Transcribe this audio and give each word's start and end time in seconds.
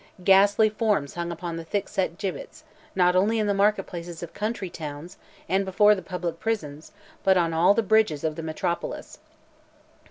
Ghastly 0.23 0.67
forms 0.69 1.13
hung 1.13 1.31
upon 1.31 1.57
the 1.57 1.63
thick 1.63 1.87
set 1.87 2.17
gibbets, 2.17 2.63
not 2.95 3.15
only 3.15 3.37
in 3.37 3.45
the 3.45 3.53
market 3.53 3.85
places 3.85 4.23
of 4.23 4.33
country 4.33 4.67
towns, 4.67 5.15
and 5.47 5.63
before 5.63 5.93
the 5.93 6.01
public 6.01 6.39
prisons, 6.39 6.91
but 7.23 7.37
on 7.37 7.53
all 7.53 7.75
the 7.75 7.83
bridges 7.83 8.23
of 8.23 8.35
the 8.35 8.41
metropolis. 8.41 9.19